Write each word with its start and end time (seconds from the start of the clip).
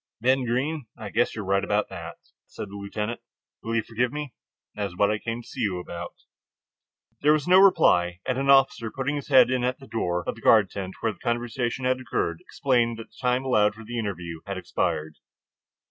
"Ben 0.19 0.45
Greene, 0.45 0.87
I 0.97 1.11
guess 1.11 1.35
you 1.35 1.43
are 1.43 1.45
right 1.45 1.63
about 1.63 1.89
that," 1.89 2.15
said 2.47 2.69
the 2.69 2.75
lieutenant. 2.75 3.21
"Will 3.61 3.75
you 3.75 3.83
forgive 3.83 4.11
me? 4.11 4.33
That 4.73 4.87
is 4.87 4.95
what 4.97 5.11
I 5.11 5.19
came 5.19 5.43
to 5.43 5.47
see 5.47 5.59
you 5.61 5.79
about." 5.79 6.15
There 7.21 7.33
was 7.33 7.47
no 7.47 7.59
reply, 7.59 8.19
and 8.25 8.39
an 8.39 8.49
officer 8.49 8.89
putting 8.89 9.15
his 9.15 9.27
head 9.27 9.51
in 9.51 9.63
at 9.63 9.77
the 9.77 9.85
door 9.85 10.23
of 10.27 10.33
the 10.33 10.41
guard 10.41 10.71
tent 10.71 10.95
where 11.01 11.13
the 11.13 11.19
conversation 11.19 11.85
had 11.85 12.01
occurred, 12.01 12.41
explained 12.41 12.97
that 12.97 13.11
the 13.11 13.17
time 13.27 13.45
allowed 13.45 13.75
for 13.75 13.83
the 13.83 13.99
interview 13.99 14.39
had 14.47 14.57
expired. 14.57 15.17